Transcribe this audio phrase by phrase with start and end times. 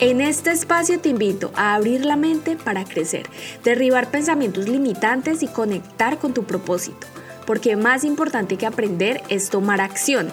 [0.00, 3.28] En este espacio te invito a abrir la mente para crecer,
[3.62, 7.06] derribar pensamientos limitantes y conectar con tu propósito,
[7.46, 10.32] porque más importante que aprender es tomar acción.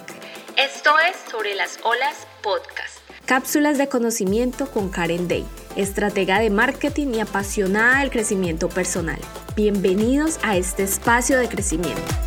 [0.55, 2.99] Esto es Sobre las Olas Podcast.
[3.25, 9.19] Cápsulas de conocimiento con Karen Day, estratega de marketing y apasionada del crecimiento personal.
[9.57, 12.26] Bienvenidos a este espacio de crecimiento.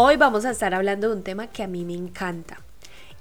[0.00, 2.60] Hoy vamos a estar hablando de un tema que a mí me encanta.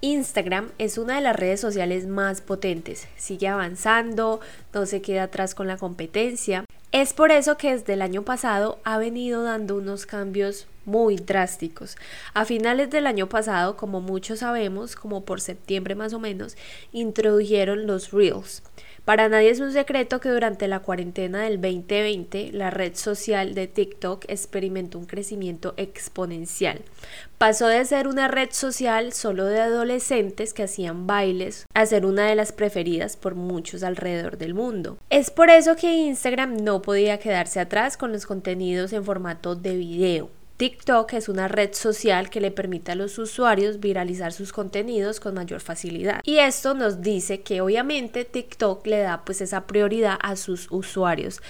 [0.01, 4.41] Instagram es una de las redes sociales más potentes, sigue avanzando,
[4.75, 6.65] no se queda atrás con la competencia.
[6.91, 11.97] Es por eso que desde el año pasado ha venido dando unos cambios muy drásticos.
[12.35, 16.57] A finales del año pasado, como muchos sabemos, como por septiembre más o menos,
[16.91, 18.61] introdujeron los Reels.
[19.07, 23.65] Para nadie es un secreto que durante la cuarentena del 2020 la red social de
[23.65, 26.81] TikTok experimentó un crecimiento exponencial.
[27.37, 32.27] Pasó de ser una red social solo de adolescentes que hacían bailes a ser una
[32.27, 34.97] de las preferidas por muchos alrededor del mundo.
[35.09, 39.77] Es por eso que Instagram no podía quedarse atrás con los contenidos en formato de
[39.77, 40.36] video.
[40.57, 45.35] TikTok es una red social que le permite a los usuarios viralizar sus contenidos con
[45.35, 46.21] mayor facilidad.
[46.23, 51.41] Y esto nos dice que obviamente TikTok le da pues esa prioridad a sus usuarios,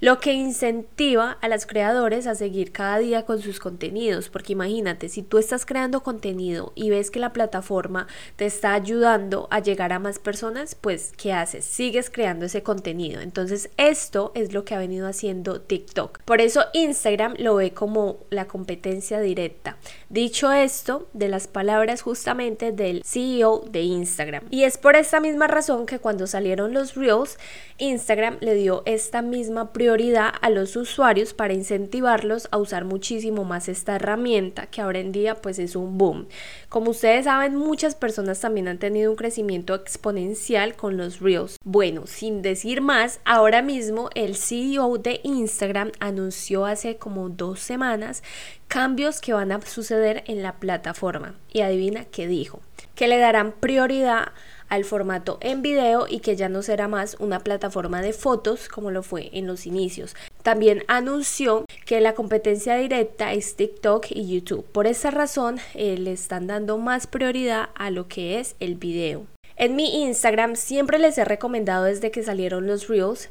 [0.00, 5.10] lo que incentiva a los creadores a seguir cada día con sus contenidos, porque imagínate,
[5.10, 8.06] si tú estás creando contenido y ves que la plataforma
[8.36, 11.66] te está ayudando a llegar a más personas, pues ¿qué haces?
[11.66, 13.20] Sigues creando ese contenido.
[13.20, 16.20] Entonces esto es lo que ha venido haciendo TikTok.
[16.24, 19.78] Por eso Instagram lo ve como la competencia directa.
[20.10, 24.44] Dicho esto, de las palabras justamente del CEO de Instagram.
[24.48, 27.36] Y es por esta misma razón que cuando salieron los Reels,
[27.78, 33.68] Instagram le dio esta misma prioridad a los usuarios para incentivarlos a usar muchísimo más
[33.68, 36.28] esta herramienta que ahora en día pues es un boom.
[36.68, 41.56] Como ustedes saben, muchas personas también han tenido un crecimiento exponencial con los Reels.
[41.64, 48.22] Bueno, sin decir más, ahora mismo el CEO de Instagram anunció hace como dos semanas
[48.68, 51.34] cambios que van a suceder en la plataforma.
[51.52, 52.60] Y adivina qué dijo.
[52.94, 54.32] Que le darán prioridad
[54.68, 58.90] al formato en video y que ya no será más una plataforma de fotos como
[58.90, 60.16] lo fue en los inicios.
[60.42, 64.64] También anunció que la competencia directa es TikTok y YouTube.
[64.64, 69.26] Por esa razón eh, le están dando más prioridad a lo que es el video.
[69.56, 73.30] En mi Instagram siempre les he recomendado desde que salieron los Reels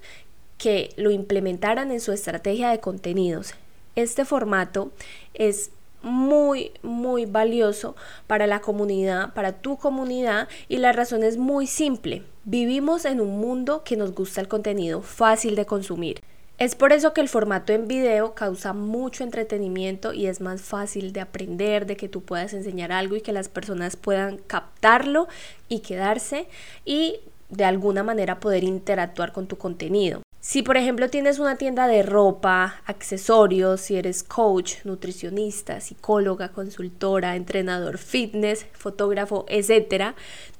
[0.57, 3.55] que lo implementaran en su estrategia de contenidos.
[3.95, 4.91] Este formato
[5.33, 5.71] es
[6.01, 7.95] muy, muy valioso
[8.27, 12.23] para la comunidad, para tu comunidad y la razón es muy simple.
[12.43, 16.21] Vivimos en un mundo que nos gusta el contenido fácil de consumir.
[16.59, 21.13] Es por eso que el formato en video causa mucho entretenimiento y es más fácil
[21.13, 25.27] de aprender, de que tú puedas enseñar algo y que las personas puedan captarlo
[25.67, 26.47] y quedarse
[26.83, 30.22] y de alguna manera poder interactuar con tu contenido.
[30.45, 37.37] Si por ejemplo tienes una tienda de ropa, accesorios, si eres coach, nutricionista, psicóloga, consultora,
[37.37, 40.15] entrenador fitness, fotógrafo, etc.,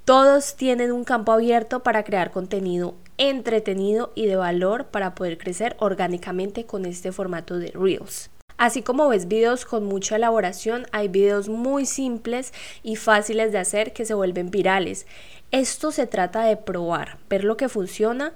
[0.06, 5.76] todos tienen un campo abierto para crear contenido entretenido y de valor para poder crecer
[5.78, 8.30] orgánicamente con este formato de Reels.
[8.56, 13.92] Así como ves videos con mucha elaboración, hay videos muy simples y fáciles de hacer
[13.92, 15.06] que se vuelven virales.
[15.50, 18.32] Esto se trata de probar, ver lo que funciona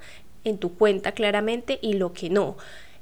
[0.49, 2.57] en tu cuenta claramente y lo que no.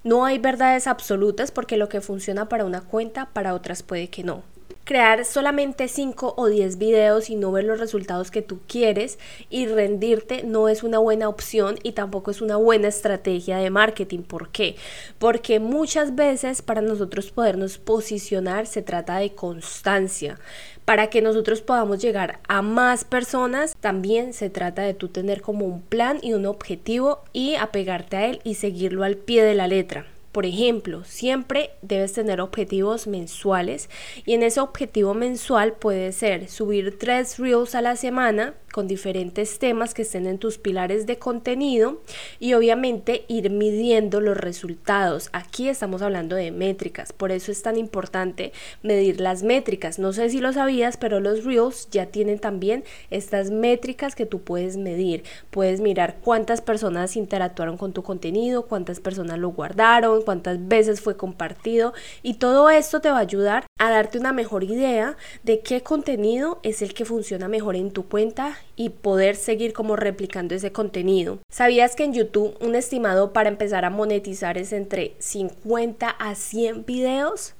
[0.04, 4.22] No hay verdades absolutas porque lo que funciona para una cuenta, para otras puede que
[4.22, 4.44] no.
[4.86, 9.18] Crear solamente 5 o 10 videos y no ver los resultados que tú quieres
[9.50, 14.20] y rendirte no es una buena opción y tampoco es una buena estrategia de marketing.
[14.20, 14.76] ¿Por qué?
[15.18, 20.38] Porque muchas veces para nosotros podernos posicionar se trata de constancia.
[20.84, 25.66] Para que nosotros podamos llegar a más personas, también se trata de tú tener como
[25.66, 29.66] un plan y un objetivo y apegarte a él y seguirlo al pie de la
[29.66, 30.06] letra.
[30.36, 33.88] Por ejemplo, siempre debes tener objetivos mensuales
[34.26, 39.58] y en ese objetivo mensual puede ser subir tres reels a la semana con diferentes
[39.58, 42.02] temas que estén en tus pilares de contenido
[42.38, 45.30] y obviamente ir midiendo los resultados.
[45.32, 48.52] Aquí estamos hablando de métricas, por eso es tan importante
[48.82, 49.98] medir las métricas.
[49.98, 54.42] No sé si lo sabías, pero los reels ya tienen también estas métricas que tú
[54.42, 55.24] puedes medir.
[55.48, 61.16] Puedes mirar cuántas personas interactuaron con tu contenido, cuántas personas lo guardaron, cuántas veces fue
[61.16, 65.80] compartido y todo esto te va a ayudar a darte una mejor idea de qué
[65.80, 70.72] contenido es el que funciona mejor en tu cuenta y poder seguir como replicando ese
[70.72, 71.38] contenido.
[71.48, 76.84] ¿Sabías que en YouTube un estimado para empezar a monetizar es entre 50 a 100
[76.84, 77.54] videos?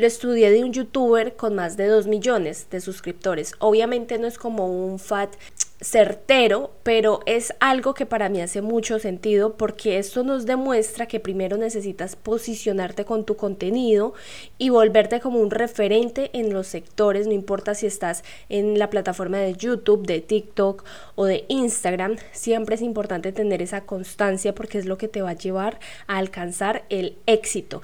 [0.00, 3.52] lo estudié de un youtuber con más de 2 millones de suscriptores.
[3.58, 5.30] Obviamente no es como un fat
[5.80, 11.20] certero, pero es algo que para mí hace mucho sentido porque esto nos demuestra que
[11.20, 14.12] primero necesitas posicionarte con tu contenido
[14.58, 19.38] y volverte como un referente en los sectores, no importa si estás en la plataforma
[19.38, 20.84] de YouTube, de TikTok
[21.14, 25.30] o de Instagram, siempre es importante tener esa constancia porque es lo que te va
[25.30, 27.80] a llevar a alcanzar el éxito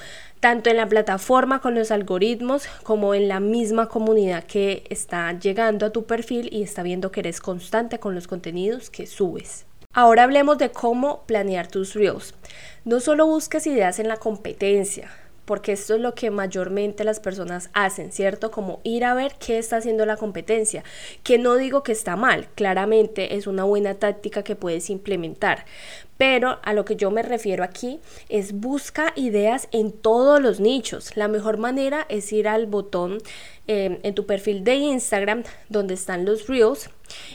[0.47, 5.87] tanto en la plataforma con los algoritmos como en la misma comunidad que está llegando
[5.87, 9.67] a tu perfil y está viendo que eres constante con los contenidos que subes.
[9.93, 12.33] Ahora hablemos de cómo planear tus reels.
[12.85, 15.11] No solo busques ideas en la competencia,
[15.47, 18.53] porque esto es lo que mayormente las personas hacen, ¿cierto?
[18.53, 20.85] Como ir a ver qué está haciendo la competencia,
[21.25, 25.65] que no digo que está mal, claramente es una buena táctica que puedes implementar,
[26.19, 31.17] pero a lo que yo me refiero aquí es busca ideas en todos los nichos.
[31.17, 33.19] La mejor manera es ir al botón
[33.67, 36.91] em, en tu perfil de Instagram donde están los reels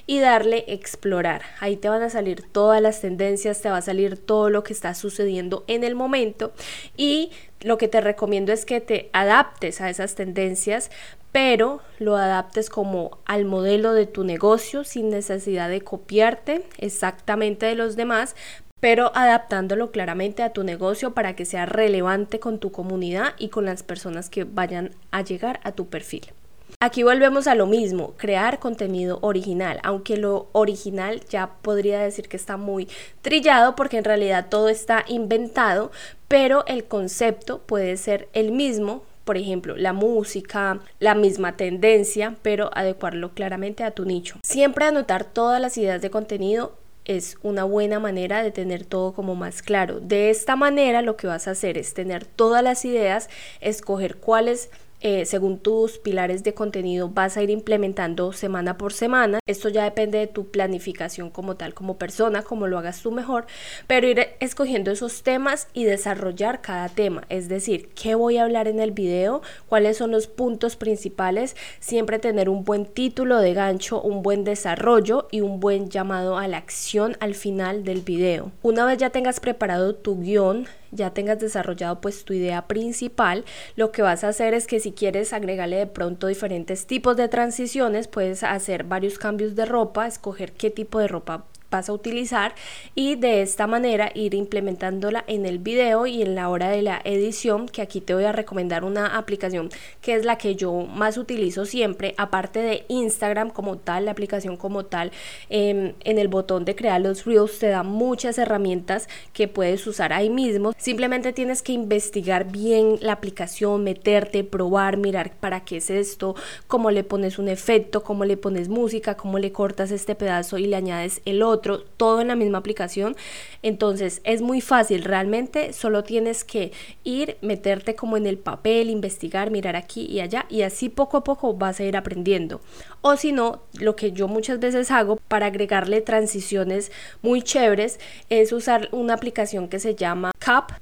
[0.08, 1.44] y darle explorar.
[1.60, 4.74] Ahí te van a salir todas las tendencias, te va a salir todo lo que
[4.74, 6.54] está sucediendo en el momento
[6.98, 7.32] y
[7.62, 10.90] lo que te recomiendo es que te adaptes a esas tendencias
[11.32, 17.76] pero lo adaptes como al modelo de tu negocio sin necesidad de copiarte exactamente de
[17.76, 18.36] los demás,
[18.82, 23.64] pero adaptándolo claramente a tu negocio para que sea relevante con tu comunidad y con
[23.64, 26.34] las personas que vayan a llegar a tu perfil.
[26.80, 32.38] Aquí volvemos a lo mismo, crear contenido original, aunque lo original ya podría decir que
[32.38, 32.88] está muy
[33.22, 35.92] trillado porque en realidad todo está inventado,
[36.28, 42.72] pero el concepto puede ser el mismo por ejemplo, la música, la misma tendencia, pero
[42.74, 44.40] adecuarlo claramente a tu nicho.
[44.42, 46.74] Siempre anotar todas las ideas de contenido
[47.06, 50.00] es una buena manera de tener todo como más claro.
[50.00, 54.70] De esta manera lo que vas a hacer es tener todas las ideas, escoger cuáles
[55.02, 59.40] eh, según tus pilares de contenido vas a ir implementando semana por semana.
[59.48, 63.46] Esto ya depende de tu planificación como tal, como persona, como lo hagas tú mejor,
[63.88, 67.24] pero ir escogiendo esos temas y desarrollar cada tema.
[67.30, 72.20] Es decir, qué voy a hablar en el video, cuáles son los puntos principales, siempre
[72.20, 76.58] tener un buen título de gancho, un buen desarrollo y un buen llamado a la
[76.58, 78.52] acción al final del video.
[78.62, 83.46] Una vez ya tengas preparado tu guion, ya tengas desarrollado pues tu idea principal,
[83.76, 87.28] lo que vas a hacer es que si quieres agregarle de pronto diferentes tipos de
[87.28, 92.54] transiciones, puedes hacer varios cambios de ropa, escoger qué tipo de ropa vas a utilizar
[92.94, 97.02] y de esta manera ir implementándola en el video y en la hora de la
[97.06, 99.70] edición que aquí te voy a recomendar una aplicación
[100.02, 104.58] que es la que yo más utilizo siempre aparte de Instagram como tal la aplicación
[104.58, 105.12] como tal
[105.50, 110.12] em, en el botón de crear los reels te da muchas herramientas que puedes usar
[110.12, 110.74] ahí mismo.
[110.78, 116.36] Simplemente tienes que investigar bien la aplicación meterte probar mirar para qué es esto
[116.68, 120.66] cómo le pones un efecto cómo le pones música cómo le cortas este pedazo y
[120.66, 123.16] le añades el otro todo en la misma aplicación.
[123.62, 126.72] Entonces es muy fácil, realmente solo tienes que
[127.04, 131.24] ir, meterte como en el papel, investigar, mirar aquí y allá y así poco a
[131.24, 132.62] poco vas a ir aprendiendo.
[133.02, 138.52] O si no, lo que yo muchas veces hago para agregarle transiciones muy chéveres es
[138.52, 140.32] usar una aplicación que se llama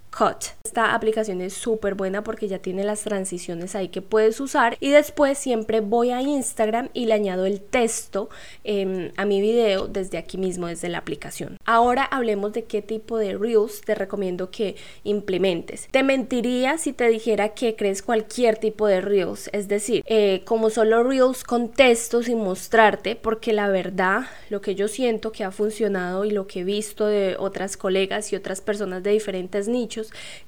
[0.09, 0.59] CapCut.
[0.69, 4.91] Esta aplicación es súper buena porque ya tiene las transiciones ahí que puedes usar y
[4.91, 8.29] después siempre voy a Instagram y le añado el texto
[8.63, 11.57] em, a mi video desde aquí mismo, desde la aplicación.
[11.65, 15.87] Ahora hablemos de qué tipo de reels te recomiendo que implementes.
[15.89, 20.69] Te mentiría si te dijera que crees cualquier tipo de reels, es decir, eh, como
[20.69, 25.51] solo reels con texto sin mostrarte, porque la verdad, lo que yo siento que ha
[25.51, 29.98] funcionado y lo que he visto de otras colegas y otras personas de diferentes nichos,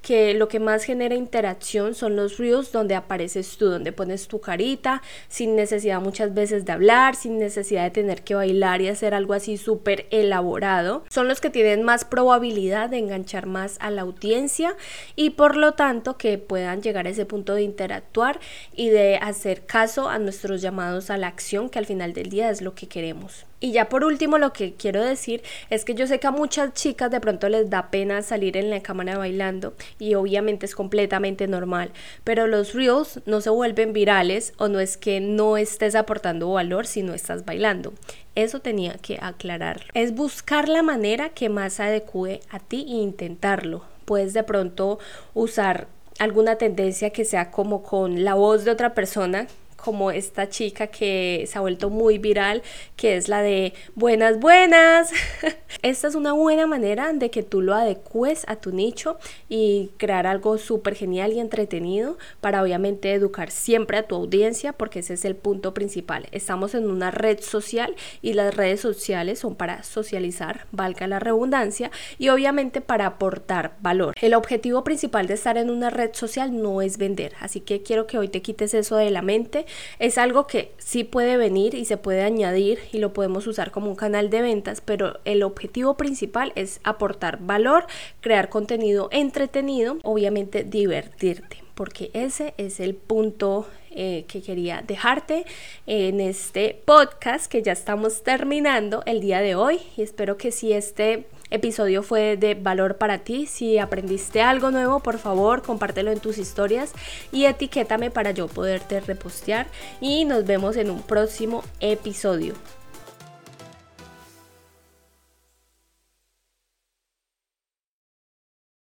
[0.02, 4.40] que lo que más genera interacción son los reels donde apareces tú, donde pones tu
[4.40, 9.14] carita, sin necesidad muchas veces de hablar, sin necesidad de tener que bailar y hacer
[9.14, 11.04] algo así súper elaborado.
[11.10, 14.76] Son los que tienen más probabilidad de enganchar más a la audiencia
[15.16, 18.40] y por lo tanto que puedan llegar a ese punto de interactuar
[18.76, 22.50] y de hacer caso a nuestros llamados a la acción, que al final del día
[22.50, 23.46] es lo que queremos.
[23.64, 26.74] Y ya por último lo que quiero decir es que yo sé que a muchas
[26.74, 31.48] chicas de pronto les da pena salir en la cámara bailando y obviamente es completamente
[31.48, 31.92] normal,
[32.24, 36.88] pero los reels no se vuelven virales o no es que no estés aportando valor
[36.88, 37.94] si no estás bailando.
[38.34, 39.86] Eso tenía que aclararlo.
[39.94, 43.84] Es buscar la manera que más adecue a ti e intentarlo.
[44.06, 44.98] Puedes de pronto
[45.36, 45.88] usar
[46.18, 49.48] alguna tendencia que sea como con la voz de otra persona
[49.82, 52.62] como esta chica que se ha vuelto muy viral,
[52.96, 55.12] que es la de buenas, buenas.
[55.82, 59.18] esta es una buena manera de que tú lo adecues a tu nicho
[59.50, 65.00] y crear algo súper genial y entretenido para obviamente educar siempre a tu audiencia, porque
[65.00, 66.28] ese es el punto principal.
[66.32, 71.90] Estamos en una red social y las redes sociales son para socializar, valga la redundancia,
[72.20, 74.14] y obviamente para aportar valor.
[74.22, 78.06] El objetivo principal de estar en una red social no es vender, así que quiero
[78.06, 79.66] que hoy te quites eso de la mente
[80.00, 83.90] es algo que sí puede venir y se puede añadir y lo podemos usar como
[83.90, 87.86] un canal de ventas, pero el objetivo principal es aportar valor,
[88.22, 95.46] crear contenido entretenido, obviamente divertirte, porque ese es el punto eh, que quería dejarte
[95.86, 100.72] en este podcast que ya estamos terminando el día de hoy y espero que si
[100.72, 103.46] este episodio fue de valor para ti.
[103.46, 106.94] Si aprendiste algo nuevo, por favor, compártelo en tus historias
[107.32, 109.68] y etiquétame para yo poderte repostear.
[110.00, 112.56] Y nos vemos en un próximo episodio.